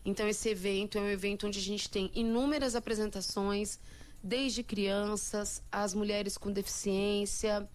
Então, 0.03 0.27
esse 0.27 0.49
evento 0.49 0.97
é 0.97 1.01
um 1.01 1.09
evento 1.09 1.47
onde 1.47 1.57
a 1.57 1.61
gente 1.61 1.89
tem 1.89 2.11
inúmeras 2.13 2.75
apresentações, 2.75 3.79
desde 4.23 4.63
crianças, 4.63 5.63
as 5.71 5.93
mulheres 5.93 6.37
com 6.37 6.51
deficiência, 6.51 7.67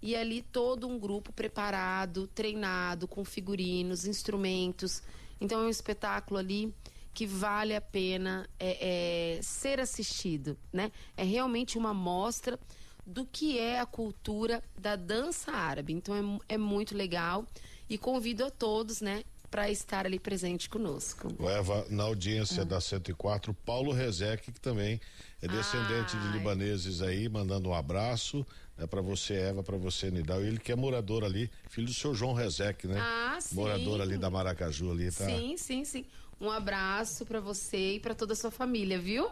e 0.00 0.16
ali 0.16 0.42
todo 0.42 0.88
um 0.88 0.98
grupo 0.98 1.32
preparado, 1.32 2.26
treinado, 2.28 3.06
com 3.06 3.24
figurinos, 3.24 4.06
instrumentos. 4.06 5.02
Então, 5.40 5.60
é 5.60 5.64
um 5.64 5.68
espetáculo 5.68 6.40
ali 6.40 6.74
que 7.14 7.26
vale 7.26 7.76
a 7.76 7.80
pena 7.80 8.48
é, 8.58 9.36
é, 9.36 9.42
ser 9.42 9.78
assistido, 9.80 10.56
né? 10.72 10.90
É 11.16 11.22
realmente 11.22 11.76
uma 11.76 11.92
mostra 11.92 12.58
do 13.06 13.26
que 13.26 13.58
é 13.58 13.80
a 13.80 13.86
cultura 13.86 14.62
da 14.78 14.96
dança 14.96 15.52
árabe. 15.52 15.92
Então 15.92 16.40
é, 16.48 16.54
é 16.54 16.58
muito 16.58 16.96
legal 16.96 17.46
e 17.88 17.98
convido 17.98 18.44
a 18.44 18.50
todos, 18.50 19.00
né, 19.00 19.24
para 19.52 19.70
estar 19.70 20.06
ali 20.06 20.18
presente 20.18 20.66
conosco. 20.66 21.28
Eva, 21.46 21.84
na 21.90 22.04
audiência 22.04 22.62
ah. 22.62 22.64
da 22.64 22.80
104, 22.80 23.52
Paulo 23.52 23.92
Rezec, 23.92 24.50
que 24.50 24.58
também 24.58 24.98
é 25.42 25.46
descendente 25.46 26.16
de 26.16 26.28
libaneses 26.28 27.02
aí, 27.02 27.28
mandando 27.28 27.68
um 27.68 27.74
abraço 27.74 28.46
é 28.78 28.86
para 28.86 29.02
você, 29.02 29.34
Eva, 29.34 29.62
para 29.62 29.76
você, 29.76 30.10
Nidal. 30.10 30.40
Ele 30.40 30.58
que 30.58 30.72
é 30.72 30.74
morador 30.74 31.22
ali, 31.22 31.50
filho 31.68 31.86
do 31.86 31.92
seu 31.92 32.14
João 32.14 32.32
Rezec, 32.32 32.88
né? 32.88 32.98
Ah, 32.98 33.38
sim. 33.38 33.54
Morador 33.54 34.00
ali 34.00 34.16
da 34.16 34.30
Maracaju 34.30 34.90
ali, 34.90 35.12
tá? 35.12 35.26
Sim, 35.26 35.56
sim, 35.58 35.84
sim. 35.84 36.06
Um 36.40 36.50
abraço 36.50 37.26
para 37.26 37.38
você 37.38 37.96
e 37.96 38.00
para 38.00 38.14
toda 38.14 38.32
a 38.32 38.36
sua 38.36 38.50
família, 38.50 38.98
viu? 38.98 39.28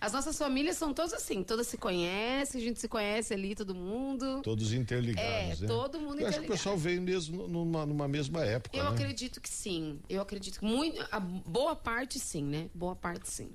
As 0.00 0.12
nossas 0.12 0.38
famílias 0.38 0.76
são 0.76 0.94
todas 0.94 1.12
assim, 1.12 1.42
todas 1.42 1.66
se 1.66 1.76
conhecem, 1.76 2.60
a 2.60 2.64
gente 2.64 2.78
se 2.78 2.86
conhece 2.86 3.34
ali, 3.34 3.54
todo 3.54 3.74
mundo. 3.74 4.40
Todos 4.42 4.72
interligados, 4.72 5.58
é, 5.58 5.62
né? 5.62 5.66
todo 5.66 5.98
mundo 5.98 6.20
Eu 6.20 6.28
acho 6.28 6.38
que 6.38 6.46
o 6.46 6.48
pessoal 6.48 6.76
veio 6.76 7.02
mesmo 7.02 7.48
numa, 7.48 7.84
numa 7.84 8.06
mesma 8.06 8.44
época, 8.44 8.76
Eu 8.76 8.84
né? 8.84 8.90
acredito 8.90 9.40
que 9.40 9.48
sim, 9.48 9.98
eu 10.08 10.22
acredito 10.22 10.60
que 10.60 10.64
muito, 10.64 11.04
a 11.10 11.18
boa 11.18 11.74
parte 11.74 12.20
sim, 12.20 12.44
né? 12.44 12.70
Boa 12.72 12.94
parte 12.94 13.28
sim. 13.28 13.50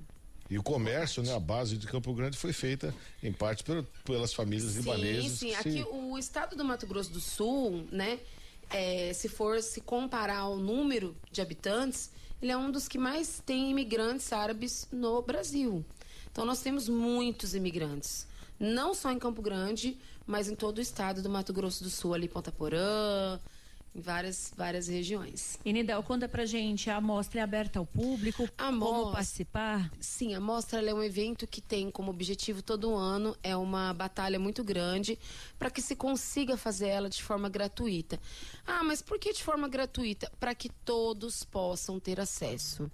E 0.50 0.58
o 0.58 0.62
comércio, 0.62 1.22
né, 1.22 1.34
a 1.34 1.40
base 1.40 1.78
de 1.78 1.86
Campo 1.86 2.12
Grande 2.12 2.36
foi 2.36 2.52
feita 2.52 2.94
em 3.22 3.32
parte 3.32 3.64
pelas 4.04 4.34
famílias 4.34 4.72
sim, 4.72 4.80
libanesas. 4.80 5.32
Sim, 5.32 5.48
sim. 5.48 5.54
Aqui 5.54 5.84
o 5.90 6.18
estado 6.18 6.54
do 6.54 6.62
Mato 6.62 6.86
Grosso 6.86 7.10
do 7.10 7.20
Sul, 7.20 7.86
né, 7.90 8.18
é, 8.70 9.14
se 9.14 9.28
for 9.28 9.62
se 9.62 9.80
comparar 9.80 10.46
o 10.48 10.58
número 10.58 11.16
de 11.32 11.40
habitantes, 11.40 12.10
ele 12.42 12.52
é 12.52 12.56
um 12.56 12.70
dos 12.70 12.86
que 12.86 12.98
mais 12.98 13.42
tem 13.44 13.70
imigrantes 13.70 14.30
árabes 14.32 14.86
no 14.92 15.22
Brasil. 15.22 15.82
Então 16.34 16.44
nós 16.44 16.60
temos 16.60 16.88
muitos 16.88 17.54
imigrantes, 17.54 18.26
não 18.58 18.92
só 18.92 19.12
em 19.12 19.20
Campo 19.20 19.40
Grande, 19.40 19.96
mas 20.26 20.48
em 20.48 20.56
todo 20.56 20.78
o 20.78 20.80
estado 20.80 21.22
do 21.22 21.30
Mato 21.30 21.52
Grosso 21.52 21.84
do 21.84 21.88
Sul, 21.88 22.12
ali 22.12 22.26
Ponta 22.26 22.50
Porã, 22.50 23.38
em 23.94 24.00
várias, 24.00 24.52
várias 24.56 24.88
regiões. 24.88 25.60
E 25.64 25.72
Nidal, 25.72 26.02
conta 26.02 26.28
pra 26.28 26.44
gente, 26.44 26.90
a 26.90 26.96
amostra 26.96 27.38
é 27.38 27.42
aberta 27.44 27.78
ao 27.78 27.86
público? 27.86 28.48
A 28.58 28.64
como 28.64 28.78
mostra, 28.78 29.12
participar? 29.12 29.92
Sim, 30.00 30.34
a 30.34 30.40
mostra 30.40 30.82
é 30.82 30.92
um 30.92 31.04
evento 31.04 31.46
que 31.46 31.60
tem 31.60 31.88
como 31.88 32.10
objetivo 32.10 32.60
todo 32.60 32.96
ano, 32.96 33.36
é 33.40 33.56
uma 33.56 33.94
batalha 33.94 34.40
muito 34.40 34.64
grande 34.64 35.16
para 35.56 35.70
que 35.70 35.80
se 35.80 35.94
consiga 35.94 36.56
fazer 36.56 36.88
ela 36.88 37.08
de 37.08 37.22
forma 37.22 37.48
gratuita. 37.48 38.18
Ah, 38.66 38.82
mas 38.82 39.00
por 39.00 39.20
que 39.20 39.32
de 39.32 39.44
forma 39.44 39.68
gratuita? 39.68 40.28
Para 40.40 40.52
que 40.52 40.68
todos 40.84 41.44
possam 41.44 42.00
ter 42.00 42.18
acesso. 42.18 42.90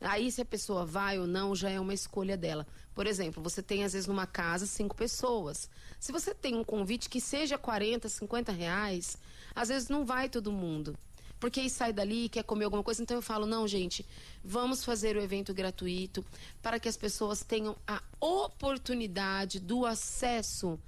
Aí, 0.00 0.30
se 0.30 0.42
a 0.42 0.44
pessoa 0.44 0.84
vai 0.84 1.18
ou 1.18 1.26
não, 1.26 1.56
já 1.56 1.70
é 1.70 1.80
uma 1.80 1.94
escolha 1.94 2.36
dela. 2.36 2.66
Por 2.94 3.06
exemplo, 3.06 3.42
você 3.42 3.62
tem, 3.62 3.84
às 3.84 3.92
vezes, 3.92 4.06
numa 4.06 4.26
casa, 4.26 4.66
cinco 4.66 4.94
pessoas. 4.94 5.68
Se 5.98 6.12
você 6.12 6.32
tem 6.32 6.54
um 6.54 6.62
convite 6.62 7.08
que 7.08 7.20
seja 7.20 7.58
40, 7.58 8.08
50 8.08 8.52
reais, 8.52 9.18
às 9.54 9.68
vezes 9.68 9.88
não 9.88 10.04
vai 10.04 10.28
todo 10.28 10.52
mundo. 10.52 10.96
Porque 11.40 11.60
aí 11.60 11.68
sai 11.68 11.92
dali, 11.92 12.28
quer 12.28 12.44
comer 12.44 12.64
alguma 12.64 12.82
coisa. 12.82 13.02
Então 13.02 13.16
eu 13.16 13.22
falo, 13.22 13.46
não, 13.46 13.66
gente, 13.66 14.06
vamos 14.42 14.84
fazer 14.84 15.16
o 15.16 15.20
evento 15.20 15.52
gratuito 15.52 16.24
para 16.62 16.78
que 16.78 16.88
as 16.88 16.96
pessoas 16.96 17.42
tenham 17.42 17.76
a 17.86 18.02
oportunidade 18.20 19.58
do 19.58 19.84
acesso 19.84 20.78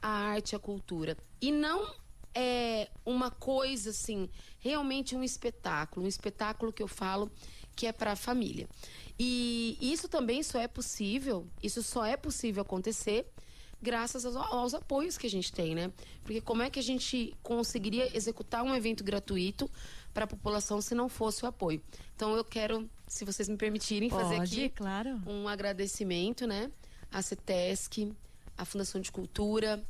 à 0.00 0.08
arte 0.08 0.52
e 0.52 0.56
à 0.56 0.58
cultura. 0.58 1.16
E 1.40 1.50
não 1.50 1.92
é 2.34 2.88
uma 3.04 3.30
coisa 3.30 3.90
assim, 3.90 4.30
realmente 4.58 5.16
um 5.16 5.24
espetáculo. 5.24 6.06
Um 6.06 6.08
espetáculo 6.08 6.72
que 6.72 6.82
eu 6.82 6.88
falo 6.88 7.30
que 7.76 7.86
é 7.86 7.92
para 7.92 8.12
a 8.12 8.16
família. 8.16 8.66
E 9.18 9.78
isso 9.80 10.08
também 10.08 10.42
só 10.42 10.58
é 10.58 10.66
possível, 10.66 11.46
isso 11.62 11.82
só 11.82 12.04
é 12.04 12.16
possível 12.16 12.62
acontecer 12.62 13.30
graças 13.80 14.24
aos, 14.24 14.36
aos, 14.36 14.74
apoios 14.74 15.16
que 15.18 15.26
a 15.26 15.30
gente 15.30 15.52
tem, 15.52 15.74
né? 15.74 15.92
Porque 16.22 16.40
como 16.40 16.62
é 16.62 16.70
que 16.70 16.78
a 16.78 16.82
gente 16.82 17.34
conseguiria 17.42 18.14
executar 18.16 18.62
um 18.62 18.74
evento 18.74 19.04
gratuito 19.04 19.70
para 20.12 20.24
a 20.24 20.26
população 20.26 20.80
se 20.80 20.94
não 20.94 21.08
fosse 21.08 21.44
o 21.44 21.48
apoio? 21.48 21.80
Então 22.14 22.34
eu 22.34 22.44
quero, 22.44 22.88
se 23.06 23.24
vocês 23.24 23.48
me 23.48 23.56
permitirem, 23.56 24.08
Pode, 24.08 24.22
fazer 24.22 24.40
aqui 24.40 24.68
claro. 24.70 25.20
um 25.26 25.46
agradecimento, 25.46 26.46
né? 26.46 26.70
À 27.10 27.22
CETESC, 27.22 28.12
à 28.56 28.64
Fundação 28.64 29.00
de 29.00 29.12
Cultura, 29.12 29.82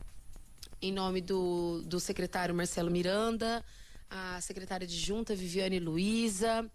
em 0.83 0.93
nome 0.93 1.21
do, 1.21 1.83
do 1.83 1.99
secretário 1.99 2.55
Marcelo 2.55 2.91
Miranda, 2.91 3.65
à 4.11 4.41
secretária 4.41 4.87
de 4.87 4.97
Junta 4.97 5.35
Viviane 5.35 5.79
Luiza, 5.79 6.71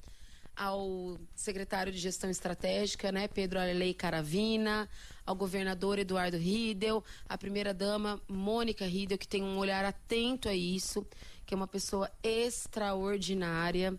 ao 0.56 1.18
secretário 1.36 1.92
de 1.92 1.98
Gestão 1.98 2.30
Estratégica, 2.30 3.12
né, 3.12 3.28
Pedro 3.28 3.60
Arley 3.60 3.94
Caravina, 3.94 4.90
ao 5.26 5.36
governador 5.36 6.00
Eduardo 6.00 6.38
Riedel, 6.38 7.04
à 7.28 7.38
primeira-dama 7.38 8.22
Mônica 8.28 8.86
Riedel, 8.86 9.18
que 9.18 9.28
tem 9.28 9.44
um 9.44 9.58
olhar 9.58 9.84
atento 9.86 10.50
a 10.50 10.54
isso, 10.54 11.06
que 11.46 11.54
é 11.54 11.58
uma 11.58 11.68
pessoa 11.68 12.12
extraordinária. 12.24 13.98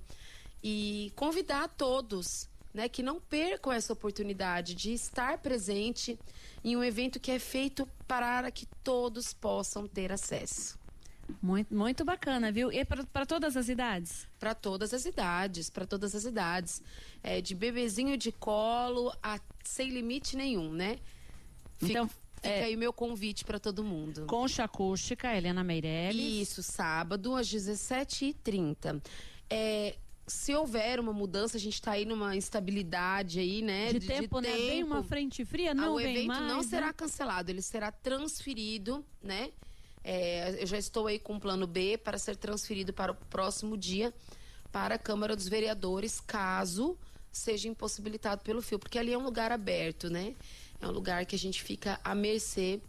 E 0.63 1.13
convidar 1.17 1.65
a 1.65 1.69
todos 1.69 2.49
né, 2.73 2.89
que 2.89 3.03
não 3.03 3.21
percam 3.21 3.73
essa 3.73 3.93
oportunidade 3.93 4.75
de 4.75 4.93
estar 4.93 5.39
presente 5.39 6.19
em 6.65 6.77
um 6.77 6.85
evento 6.85 7.21
que 7.21 7.31
é 7.31 7.39
feito 7.39 7.89
para 8.07 8.51
que 8.51 8.67
todos 8.83 9.33
possam 9.33 9.87
ter 9.87 10.13
acesso. 10.13 10.82
Muito, 11.41 11.75
muito 11.75 12.05
bacana, 12.05 12.53
viu? 12.53 12.71
E 12.73 12.85
para 12.85 13.27
todas 13.27 13.57
as 13.57 13.69
idades? 13.69 14.27
Para 14.39 14.55
todas 14.55 14.93
as 14.93 15.05
idades, 15.05 15.71
para 15.71 15.87
todas 15.87 16.15
as 16.15 16.25
idades. 16.25 16.83
É, 17.23 17.41
de 17.41 17.55
bebezinho 17.55 18.17
de 18.17 18.33
colo 18.33 19.13
a 19.23 19.41
sem 19.65 19.91
limite 19.91 20.37
nenhum, 20.37 20.73
né? 20.73 20.99
Fica, 21.79 21.93
então, 21.93 22.09
fica 22.09 22.49
é, 22.49 22.65
aí 22.65 22.77
o 22.77 22.79
meu 22.79 22.93
convite 22.93 23.45
para 23.45 23.59
todo 23.59 23.83
mundo. 23.85 24.27
Concha 24.27 24.65
Acústica, 24.65 25.35
Helena 25.35 25.63
Meirelles. 25.63 26.49
Isso, 26.49 26.63
sábado 26.63 27.35
às 27.35 27.49
17h30. 27.49 29.01
É, 29.49 29.97
se 30.27 30.55
houver 30.55 31.01
uma 31.01 31.13
mudança, 31.13 31.57
a 31.57 31.61
gente 31.61 31.75
está 31.75 31.93
aí 31.93 32.05
numa 32.05 32.37
instabilidade 32.37 33.39
aí, 33.39 33.63
né? 33.63 33.93
De, 33.93 33.99
de 34.01 34.07
tempo, 34.07 34.41
de 34.41 34.49
né? 34.49 34.55
Tempo. 34.55 34.67
Vem 34.69 34.85
uma 34.85 35.03
frente 35.03 35.45
fria, 35.45 35.75
não 35.75 35.97
ah, 35.97 36.03
vem 36.03 36.27
mais. 36.27 36.41
O 36.41 36.43
evento 36.43 36.49
não 36.49 36.63
né? 36.63 36.69
será 36.69 36.93
cancelado, 36.93 37.51
ele 37.51 37.63
será 37.63 37.91
transferido, 37.91 39.05
né? 39.23 39.51
É, 40.05 40.63
eu 40.63 40.67
já 40.67 40.79
estou 40.79 41.07
aí 41.07 41.19
com 41.19 41.37
o 41.37 41.41
plano 41.41 41.67
B 41.67 41.97
para 41.97 42.19
ser 42.19 42.37
transferido 42.37 42.93
para 42.93 43.13
o 43.13 43.15
próximo 43.15 43.77
dia 43.77 44.13
para 44.73 44.95
a 44.95 44.99
Câmara 44.99 45.37
dos 45.37 45.47
Vereadores, 45.47 46.19
caso 46.19 46.97
seja 47.31 47.69
impossibilitado 47.69 48.43
pelo 48.43 48.63
fio, 48.63 48.79
porque 48.79 48.99
ali 48.99 49.13
é 49.13 49.19
um 49.19 49.23
lugar 49.23 49.53
aberto, 49.53 50.11
né? 50.11 50.35
É 50.81 50.87
um 50.87 50.91
lugar 50.91 51.25
que 51.27 51.37
a 51.37 51.39
gente 51.39 51.63
fica 51.63 52.01
à 52.03 52.15
mercê 52.15 52.81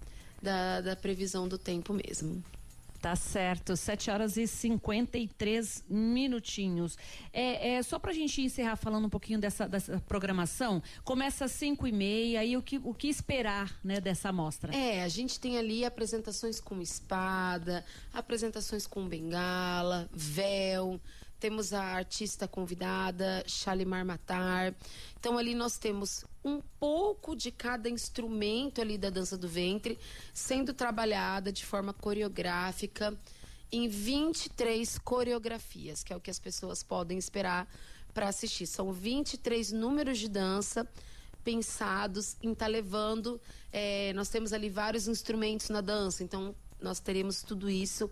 da, 0.41 0.81
da 0.81 0.95
previsão 0.95 1.47
do 1.47 1.57
tempo 1.57 1.93
mesmo. 1.93 2.43
Tá 3.03 3.17
certo, 3.17 3.75
7 3.75 4.09
horas 4.09 4.37
e 4.37 4.47
53 4.47 5.83
minutinhos. 5.89 6.97
É, 7.33 7.73
é, 7.73 7.83
só 7.83 7.99
para 7.99 8.11
a 8.11 8.13
gente 8.13 8.41
encerrar 8.41 8.77
falando 8.77 9.07
um 9.07 9.09
pouquinho 9.09 9.37
dessa, 9.37 9.67
dessa 9.67 9.99
programação, 10.07 10.81
começa 11.03 11.43
às 11.43 11.51
5 11.51 11.85
e 11.85 11.91
meia, 11.91 12.45
e 12.45 12.55
o 12.55 12.61
que, 12.61 12.79
o 12.81 12.93
que 12.93 13.09
esperar 13.09 13.77
né, 13.83 13.99
dessa 13.99 14.29
amostra? 14.29 14.73
É, 14.73 15.03
a 15.03 15.09
gente 15.09 15.37
tem 15.37 15.57
ali 15.57 15.83
apresentações 15.83 16.61
com 16.61 16.81
espada, 16.81 17.83
apresentações 18.13 18.87
com 18.87 19.05
bengala, 19.05 20.09
véu, 20.13 20.97
temos 21.43 21.73
a 21.73 21.83
artista 21.83 22.47
convidada, 22.47 23.43
Shalimar 23.45 24.05
Matar. 24.05 24.73
Então 25.19 25.37
ali 25.37 25.53
nós 25.53 25.77
temos 25.77 26.23
um 26.41 26.61
pouco 26.79 27.35
de 27.35 27.51
cada 27.51 27.89
instrumento 27.89 28.79
ali 28.79 28.97
da 28.97 29.09
dança 29.09 29.37
do 29.37 29.45
ventre 29.45 29.99
sendo 30.33 30.73
trabalhada 30.73 31.51
de 31.51 31.65
forma 31.65 31.91
coreográfica 31.91 33.13
em 33.69 33.89
23 33.89 34.97
coreografias, 34.99 36.01
que 36.01 36.13
é 36.13 36.15
o 36.15 36.21
que 36.21 36.31
as 36.31 36.39
pessoas 36.39 36.81
podem 36.81 37.17
esperar 37.17 37.67
para 38.13 38.29
assistir. 38.29 38.65
São 38.65 38.93
23 38.93 39.73
números 39.73 40.19
de 40.19 40.29
dança 40.29 40.87
pensados 41.43 42.37
em 42.41 42.53
estar 42.53 42.67
tá 42.67 42.71
levando. 42.71 43.37
É, 43.69 44.13
nós 44.13 44.29
temos 44.29 44.53
ali 44.53 44.69
vários 44.69 45.09
instrumentos 45.09 45.67
na 45.67 45.81
dança, 45.81 46.23
então 46.23 46.55
nós 46.79 47.01
teremos 47.01 47.43
tudo 47.43 47.69
isso 47.69 48.09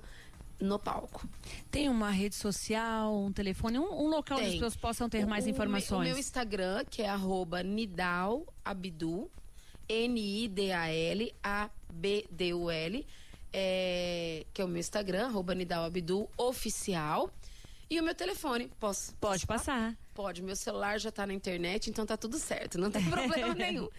no 0.61 0.77
palco. 0.77 1.27
Tem 1.69 1.89
uma 1.89 2.11
rede 2.11 2.35
social, 2.35 3.17
um 3.17 3.31
telefone, 3.31 3.79
um, 3.79 4.03
um 4.03 4.07
local 4.07 4.37
Tem. 4.37 4.47
onde 4.47 4.55
as 4.55 4.61
pessoas 4.61 4.75
possam 4.75 5.09
ter 5.09 5.25
o, 5.25 5.27
mais 5.27 5.47
informações? 5.47 6.07
O 6.07 6.09
meu 6.09 6.17
Instagram, 6.17 6.85
que 6.89 7.01
é 7.01 7.09
arroba 7.09 7.63
Nidal 7.63 8.45
Abdu, 8.63 9.29
N-I-D-A-L 9.89 11.33
A-B-D-U-L, 11.43 13.07
é, 13.51 14.45
que 14.53 14.61
é 14.61 14.65
o 14.65 14.67
meu 14.67 14.79
Instagram, 14.79 15.25
arroba 15.25 15.55
Nidal 15.55 15.83
Abdu 15.83 16.29
Oficial. 16.37 17.31
E 17.89 17.99
o 17.99 18.03
meu 18.03 18.15
telefone, 18.15 18.71
posso? 18.79 19.13
Pode 19.15 19.45
passar. 19.45 19.97
Pode, 20.13 20.41
meu 20.41 20.55
celular 20.55 20.97
já 20.99 21.09
está 21.09 21.25
na 21.25 21.33
internet, 21.33 21.89
então 21.89 22.05
tá 22.05 22.15
tudo 22.15 22.37
certo, 22.39 22.77
não 22.77 22.89
tem 22.89 23.03
problema 23.09 23.53
nenhum. 23.53 23.89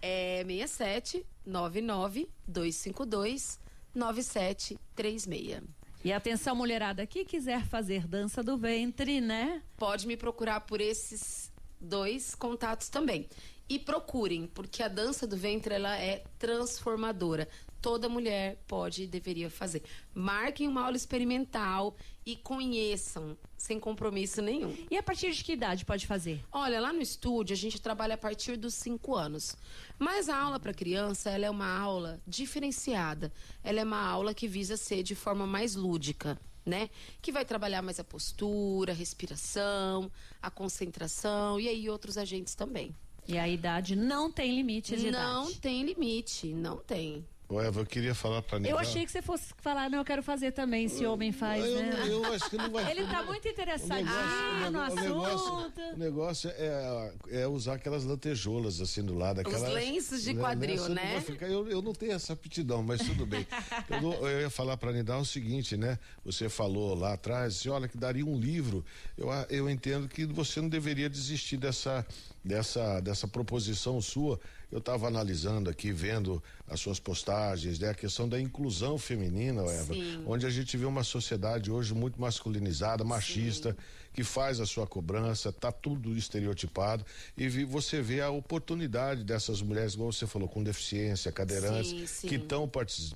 É 0.00 0.42
67 0.46 1.26
99 1.44 2.28
252 2.46 3.60
9736. 3.94 5.62
E 6.04 6.12
atenção, 6.12 6.56
mulherada, 6.56 7.06
que 7.06 7.24
quiser 7.24 7.64
fazer 7.64 8.08
dança 8.08 8.42
do 8.42 8.58
ventre, 8.58 9.20
né? 9.20 9.62
Pode 9.76 10.04
me 10.04 10.16
procurar 10.16 10.62
por 10.62 10.80
esses 10.80 11.52
dois 11.80 12.34
contatos 12.34 12.88
também. 12.88 13.28
E 13.68 13.78
procurem, 13.78 14.48
porque 14.48 14.82
a 14.82 14.88
dança 14.88 15.28
do 15.28 15.36
ventre 15.36 15.74
ela 15.74 15.96
é 15.96 16.24
transformadora. 16.40 17.48
Toda 17.80 18.08
mulher 18.08 18.62
pode 18.66 19.04
e 19.04 19.06
deveria 19.06 19.48
fazer. 19.48 19.84
Marquem 20.12 20.66
uma 20.66 20.84
aula 20.84 20.96
experimental 20.96 21.96
e 22.26 22.34
conheçam 22.34 23.36
sem 23.62 23.78
compromisso 23.78 24.42
nenhum. 24.42 24.76
E 24.90 24.96
a 24.96 25.02
partir 25.02 25.32
de 25.32 25.44
que 25.44 25.52
idade 25.52 25.84
pode 25.84 26.04
fazer? 26.04 26.44
Olha, 26.50 26.80
lá 26.80 26.92
no 26.92 27.00
estúdio 27.00 27.54
a 27.54 27.56
gente 27.56 27.80
trabalha 27.80 28.14
a 28.14 28.18
partir 28.18 28.56
dos 28.56 28.74
5 28.74 29.14
anos. 29.14 29.56
Mas 30.00 30.28
a 30.28 30.36
aula 30.36 30.58
para 30.58 30.74
criança, 30.74 31.30
ela 31.30 31.46
é 31.46 31.50
uma 31.50 31.78
aula 31.78 32.20
diferenciada. 32.26 33.32
Ela 33.62 33.80
é 33.80 33.84
uma 33.84 34.04
aula 34.04 34.34
que 34.34 34.48
visa 34.48 34.76
ser 34.76 35.04
de 35.04 35.14
forma 35.14 35.46
mais 35.46 35.76
lúdica. 35.76 36.36
Né? 36.66 36.90
Que 37.20 37.30
vai 37.30 37.44
trabalhar 37.44 37.82
mais 37.82 38.00
a 38.00 38.04
postura, 38.04 38.92
a 38.92 38.94
respiração, 38.94 40.10
a 40.40 40.50
concentração 40.50 41.58
e 41.58 41.68
aí 41.68 41.88
outros 41.88 42.18
agentes 42.18 42.54
também. 42.56 42.94
E 43.26 43.38
a 43.38 43.48
idade 43.48 43.94
não 43.94 44.30
tem 44.30 44.56
limite 44.56 44.96
de 44.96 45.10
não 45.10 45.10
idade. 45.10 45.34
Não 45.34 45.54
tem 45.54 45.84
limite, 45.84 46.46
não 46.48 46.76
tem. 46.78 47.24
Ô, 47.52 47.60
Eva, 47.60 47.80
eu 47.80 47.86
queria 47.86 48.14
falar 48.14 48.40
para 48.40 48.66
Eu 48.66 48.78
achei 48.78 49.04
que 49.04 49.12
você 49.12 49.20
fosse 49.20 49.52
falar, 49.58 49.90
não, 49.90 49.98
eu 49.98 50.04
quero 50.06 50.22
fazer 50.22 50.52
também, 50.52 50.88
se 50.88 51.04
homem 51.04 51.32
faz, 51.32 51.62
eu, 51.62 51.76
né? 51.76 51.90
Eu, 52.06 52.24
eu 52.24 52.32
acho 52.32 52.48
que 52.48 52.56
não 52.56 52.70
vai 52.70 52.88
Ele 52.90 53.06
tá 53.06 53.22
muito 53.24 53.46
interessadinho 53.46 54.70
no 54.70 54.78
o 54.78 54.82
assunto. 54.82 55.02
Negócio, 55.02 55.92
o 55.92 55.98
negócio 55.98 56.50
é, 56.56 57.12
é 57.30 57.46
usar 57.46 57.74
aquelas 57.74 58.04
lantejoulas 58.04 58.80
assim 58.80 59.04
do 59.04 59.14
lado. 59.14 59.40
Aquelas, 59.40 59.62
Os 59.62 59.74
lenços 59.74 60.22
de 60.22 60.34
quadril, 60.34 60.88
né? 60.88 61.14
Não 61.16 61.20
ficar, 61.20 61.46
eu, 61.46 61.68
eu 61.68 61.82
não 61.82 61.92
tenho 61.92 62.12
essa 62.12 62.32
aptidão, 62.32 62.82
mas 62.82 63.02
tudo 63.02 63.26
bem. 63.26 63.46
eu, 64.02 64.12
eu, 64.28 64.40
ia 64.40 64.50
falar 64.50 64.78
para 64.78 64.90
Nidal 64.90 65.20
o 65.20 65.26
seguinte, 65.26 65.76
né? 65.76 65.98
Você 66.24 66.48
falou 66.48 66.94
lá 66.94 67.12
atrás, 67.12 67.56
assim, 67.56 67.68
olha, 67.68 67.86
que 67.86 67.98
daria 67.98 68.24
um 68.24 68.38
livro. 68.38 68.82
Eu, 69.18 69.28
eu 69.50 69.68
entendo 69.68 70.08
que 70.08 70.24
você 70.24 70.58
não 70.58 70.70
deveria 70.70 71.10
desistir 71.10 71.58
dessa, 71.58 72.06
dessa, 72.44 73.00
dessa 73.00 73.28
proposição 73.28 74.00
sua 74.00 74.38
eu 74.70 74.78
estava 74.78 75.06
analisando 75.06 75.68
aqui, 75.68 75.92
vendo 75.92 76.42
as 76.66 76.80
suas 76.80 76.98
postagens, 76.98 77.78
né? 77.78 77.90
a 77.90 77.94
questão 77.94 78.26
da 78.26 78.40
inclusão 78.40 78.96
feminina, 78.96 79.60
Eva, 79.64 79.92
Sim. 79.92 80.24
onde 80.26 80.46
a 80.46 80.50
gente 80.50 80.78
vê 80.78 80.86
uma 80.86 81.04
sociedade 81.04 81.70
hoje 81.70 81.92
muito 81.92 82.18
masculinizada, 82.18 83.04
machista. 83.04 83.72
Sim 83.72 84.01
que 84.12 84.22
faz 84.22 84.60
a 84.60 84.66
sua 84.66 84.86
cobrança, 84.86 85.48
está 85.48 85.72
tudo 85.72 86.16
estereotipado 86.16 87.04
e 87.36 87.48
você 87.64 88.00
vê 88.02 88.20
a 88.20 88.30
oportunidade 88.30 89.24
dessas 89.24 89.62
mulheres, 89.62 89.94
como 89.94 90.12
você 90.12 90.26
falou, 90.26 90.48
com 90.48 90.62
deficiência, 90.62 91.32
cadeirantes, 91.32 91.90
sim, 91.90 92.06
sim. 92.06 92.28
que 92.28 92.34
estão 92.36 92.70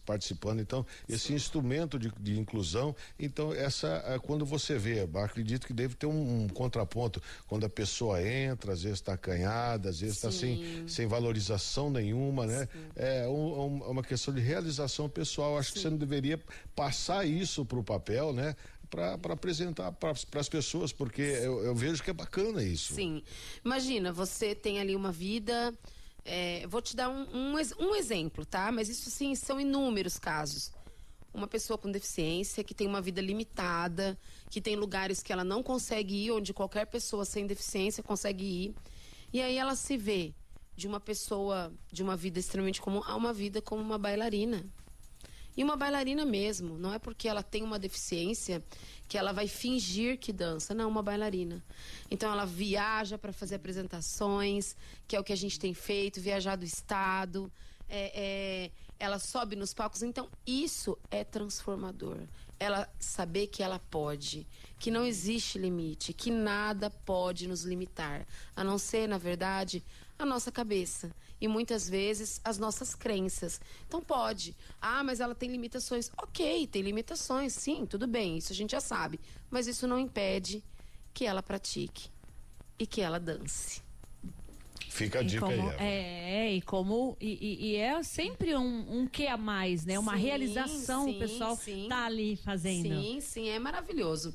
participando. 0.05 0.61
Então, 0.61 0.87
esse 1.09 1.29
sim. 1.29 1.35
instrumento 1.35 1.99
de, 1.99 2.11
de, 2.19 2.39
inclusão, 2.39 2.95
então, 3.19 3.53
essa, 3.53 4.03
é, 4.07 4.19
quando 4.19 4.45
você 4.47 4.79
vê, 4.79 5.09
acredito 5.23 5.67
que 5.67 5.73
deve 5.73 5.95
ter 5.95 6.07
um, 6.07 6.45
um 6.45 6.49
contraponto, 6.49 7.23
quando 7.47 7.67
a 7.67 7.69
pessoa 7.69 8.23
entra, 8.23 8.73
às 8.73 8.83
vezes 8.83 8.99
está 8.99 9.15
acanhada, 9.15 9.91
às 9.91 10.01
vezes 10.01 10.17
está 10.17 10.31
sem, 10.31 10.89
sem 10.89 11.07
valorização 11.07 11.91
nenhuma, 11.91 12.47
né? 12.47 12.69
É 12.95 13.27
um, 13.27 13.61
um, 13.61 13.91
uma 13.91 14.03
questão 14.03 14.33
de 14.33 14.41
realização 14.41 15.09
pessoal. 15.09 15.59
Acho 15.59 15.73
que 15.73 15.79
você 15.81 15.91
não 15.91 15.97
deveria 15.97 16.41
passar 16.75 17.27
isso 17.27 17.65
para 17.65 17.79
o 17.79 17.85
papel, 17.85 18.33
né? 18.33 18.57
Para 18.91 19.15
apresentar 19.33 19.93
para 19.93 20.11
as 20.11 20.49
pessoas, 20.49 20.93
porque 20.93 21.23
eu, 21.23 21.63
eu, 21.65 21.75
vejo 21.75 22.03
que 22.03 22.11
é 22.11 22.13
bacana 22.13 22.63
isso. 22.63 22.95
Sim. 22.95 23.23
Imagina, 23.65 24.13
você 24.13 24.55
tem 24.55 24.81
ali 24.81 24.95
uma 24.95 25.13
vida. 25.13 25.73
É, 26.25 26.67
vou 26.67 26.83
te 26.83 26.97
dar 26.97 27.09
um, 27.09 27.27
um, 27.33 27.55
um 27.79 27.95
exemplo, 27.95 28.45
tá? 28.45 28.73
Mas 28.73 28.89
isso 28.89 29.11
sim 29.11 29.35
são 29.35 29.61
inúmeros 29.61 30.19
casos. 30.19 30.73
Uma 31.33 31.47
pessoa 31.47 31.77
com 31.77 31.91
deficiência 31.91 32.65
que 32.65 32.75
tem 32.75 32.87
uma 32.87 33.01
vida 33.01 33.21
limitada, 33.21 34.19
que 34.51 34.61
tem 34.61 34.75
lugares 34.75 35.23
que 35.23 35.33
ela 35.33 35.45
não 35.45 35.63
consegue 35.63 36.27
ir, 36.27 36.31
onde 36.31 36.55
qualquer 36.55 36.87
pessoa 36.87 37.25
sem 37.25 37.47
deficiência 37.47 38.03
consegue 38.03 38.45
ir. 38.45 38.75
E 39.33 39.41
aí 39.41 39.57
ela 39.57 39.77
se 39.77 39.97
vê 39.97 40.35
de 40.75 40.87
uma 40.87 41.01
pessoa 41.01 41.73
de 41.93 42.03
uma 42.03 42.17
vida 42.17 42.39
extremamente 42.39 42.81
comum 42.81 43.03
a 43.05 43.15
uma 43.17 43.33
vida 43.33 43.63
como 43.63 43.83
uma 43.83 43.99
bailarina. 43.99 44.65
E 45.57 45.65
uma 45.65 45.77
bailarina 45.77 46.25
mesmo, 46.25 46.77
não 46.77 46.93
é 46.93 46.99
porque 46.99 47.27
ela 47.27 47.43
tem 47.43 47.63
uma 47.63 47.79
deficiência 47.79 48.63
que 49.09 49.17
ela 49.17 49.33
vai 49.33 49.49
fingir 49.49 50.19
que 50.19 50.33
dança, 50.33 50.75
não, 50.75 50.89
uma 50.89 51.03
bailarina. 51.03 51.65
Então 52.11 52.31
ela 52.31 52.45
viaja 52.45 53.17
para 53.17 53.33
fazer 53.33 53.55
apresentações, 53.55 54.77
que 55.09 55.17
é 55.17 55.21
o 55.21 55.25
que 55.25 55.33
a 55.33 55.37
gente 55.37 55.59
tem 55.59 55.73
feito, 55.73 56.21
viajar 56.21 56.57
do 56.57 56.65
estado, 56.65 57.51
é, 57.89 58.13
é, 58.15 58.71
ela 58.99 59.19
sobe 59.19 59.57
nos 59.57 59.73
palcos. 59.73 60.03
Então 60.03 60.29
isso 60.47 60.99
é 61.11 61.25
transformador. 61.25 62.19
Ela 62.59 62.89
saber 62.99 63.49
que 63.49 63.63
ela 63.63 63.79
pode, 63.79 64.47
que 64.79 64.91
não 64.91 65.05
existe 65.05 65.59
limite, 65.59 66.13
que 66.13 66.31
nada 66.31 66.89
pode 66.91 67.47
nos 67.47 67.65
limitar, 67.65 68.27
a 68.55 68.65
não 68.65 68.79
ser, 68.79 69.07
na 69.07 69.19
verdade, 69.19 69.85
a 70.19 70.25
nossa 70.25 70.51
cabeça 70.51 71.15
e 71.41 71.47
muitas 71.47 71.89
vezes 71.89 72.41
as 72.45 72.59
nossas 72.59 72.95
crenças. 72.95 73.61
Então 73.87 74.01
pode. 74.01 74.57
Ah, 74.81 75.05
mas 75.05 75.21
ela 75.21 75.35
tem 75.35 75.51
limitações. 75.51 76.11
Ok, 76.17 76.67
tem 76.67 76.83
limitações, 76.83 77.53
sim, 77.53 77.85
tudo 77.85 78.07
bem, 78.07 78.39
isso 78.39 78.53
a 78.53 78.57
gente 78.57 78.71
já 78.73 78.81
sabe. 78.81 79.21
Mas 79.51 79.67
isso 79.67 79.87
não 79.87 79.99
impede 79.99 80.65
que 81.13 81.27
ela 81.27 81.43
pratique 81.43 82.11
e 82.79 82.87
que 82.87 83.01
ela 83.01 83.21
dance. 83.21 83.86
Fica 84.97 85.19
a 85.19 85.23
dica 85.23 85.45
como, 85.45 85.71
aí. 85.71 85.77
É, 85.79 86.55
e 86.55 86.63
como. 86.63 87.17
E, 87.21 87.73
e, 87.73 87.77
é 87.77 88.03
sempre 88.03 88.57
um, 88.57 89.01
um 89.01 89.07
que 89.07 89.27
a 89.27 89.37
mais, 89.37 89.85
né? 89.85 89.99
Uma 89.99 90.17
sim, 90.17 90.23
realização 90.23 91.05
sim, 91.05 91.17
o 91.17 91.19
pessoal 91.19 91.55
sim. 91.55 91.87
tá 91.87 92.07
ali 92.07 92.37
fazendo. 92.37 92.89
Sim, 92.89 93.21
sim, 93.21 93.49
é 93.51 93.59
maravilhoso. 93.59 94.35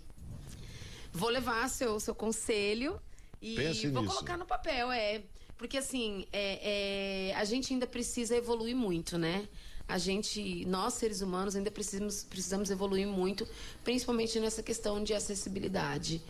Vou 1.12 1.30
levar 1.30 1.68
seu, 1.68 2.00
seu 2.00 2.14
conselho 2.14 3.02
e 3.42 3.56
Pense 3.56 3.88
vou 3.88 4.04
nisso. 4.04 4.14
colocar 4.14 4.38
no 4.38 4.46
papel, 4.46 4.92
é. 4.92 5.24
Porque 5.58 5.78
assim, 5.78 6.28
é, 6.32 7.30
é, 7.32 7.36
a 7.36 7.44
gente 7.44 7.74
ainda 7.74 7.88
precisa 7.88 8.36
evoluir 8.36 8.76
muito, 8.76 9.18
né? 9.18 9.48
A 9.88 9.98
gente, 9.98 10.64
nós 10.66 10.94
seres 10.94 11.22
humanos, 11.22 11.56
ainda 11.56 11.72
precisamos, 11.72 12.24
precisamos 12.24 12.70
evoluir 12.70 13.08
muito, 13.08 13.48
principalmente 13.84 14.40
nessa 14.40 14.62
questão 14.62 15.04
de 15.04 15.14
acessibilidade. 15.14 16.22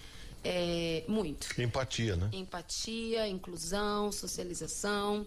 É, 0.44 1.04
muito. 1.08 1.48
Empatia, 1.62 2.16
né? 2.16 2.30
Empatia, 2.34 3.28
inclusão, 3.28 4.12
socialização. 4.12 5.26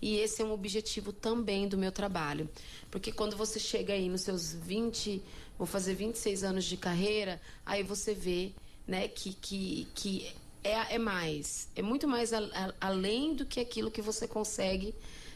E 0.00 0.16
esse 0.16 0.42
é 0.42 0.44
um 0.44 0.52
objetivo 0.52 1.12
também 1.12 1.68
do 1.68 1.76
meu 1.76 1.92
trabalho. 1.92 2.48
Porque 2.90 3.12
quando 3.12 3.36
você 3.36 3.58
chega 3.58 3.92
aí 3.92 4.08
nos 4.08 4.22
seus 4.22 4.52
20, 4.52 5.22
vou 5.58 5.66
fazer 5.66 5.94
26 5.94 6.44
anos 6.44 6.64
de 6.64 6.76
carreira, 6.76 7.40
aí 7.64 7.82
você 7.82 8.14
vê 8.14 8.52
né, 8.86 9.08
que, 9.08 9.34
que, 9.34 9.88
que 9.94 10.32
é, 10.62 10.94
é 10.94 10.98
mais. 10.98 11.68
É 11.76 11.82
muito 11.82 12.08
mais 12.08 12.32
a, 12.32 12.38
a, 12.38 12.74
além 12.80 13.34
do 13.34 13.44
que 13.44 13.60
aquilo 13.60 13.90
que 13.90 14.02
você 14.02 14.26
consegue, 14.26 14.94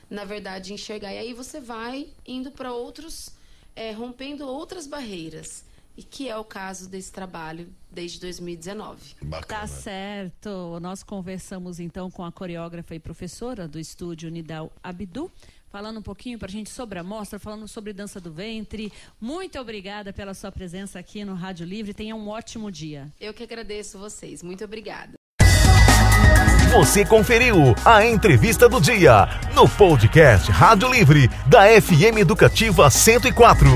na 0.08 0.24
verdade, 0.24 0.72
enxergar. 0.72 1.12
E 1.12 1.18
aí 1.18 1.34
você 1.34 1.60
vai 1.60 2.08
indo 2.26 2.50
para 2.50 2.72
outros, 2.72 3.30
é, 3.76 3.92
rompendo 3.92 4.46
outras 4.46 4.86
barreiras. 4.86 5.64
E 5.98 6.02
que 6.04 6.28
é 6.28 6.36
o 6.36 6.44
caso 6.44 6.88
desse 6.88 7.10
trabalho 7.10 7.68
desde 7.90 8.20
2019. 8.20 9.16
Bacana. 9.20 9.62
Tá 9.62 9.66
certo. 9.66 10.78
Nós 10.80 11.02
conversamos 11.02 11.80
então 11.80 12.08
com 12.08 12.24
a 12.24 12.30
coreógrafa 12.30 12.94
e 12.94 13.00
professora 13.00 13.66
do 13.66 13.80
estúdio 13.80 14.30
Nidal 14.30 14.72
Abdu 14.80 15.28
falando 15.68 15.98
um 15.98 16.02
pouquinho 16.02 16.38
para 16.38 16.46
a 16.46 16.50
gente 16.52 16.70
sobre 16.70 17.00
a 17.00 17.02
mostra, 17.02 17.40
falando 17.40 17.66
sobre 17.66 17.92
dança 17.92 18.20
do 18.20 18.32
ventre. 18.32 18.92
Muito 19.20 19.58
obrigada 19.58 20.12
pela 20.12 20.34
sua 20.34 20.52
presença 20.52 21.00
aqui 21.00 21.24
no 21.24 21.34
Rádio 21.34 21.66
Livre. 21.66 21.92
Tenha 21.92 22.14
um 22.14 22.28
ótimo 22.28 22.70
dia. 22.70 23.12
Eu 23.20 23.34
que 23.34 23.42
agradeço 23.42 23.98
vocês. 23.98 24.40
Muito 24.40 24.64
obrigada. 24.64 25.14
Você 26.72 27.04
conferiu 27.04 27.74
a 27.84 28.06
entrevista 28.06 28.68
do 28.68 28.80
dia 28.80 29.26
no 29.52 29.68
podcast 29.68 30.48
Rádio 30.52 30.92
Livre 30.92 31.28
da 31.48 31.62
FM 31.80 32.18
Educativa 32.18 32.88
104. 32.88 33.68